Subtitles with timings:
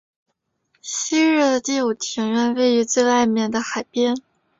[0.81, 4.15] 昔日的第五庭院位于最外面的海边。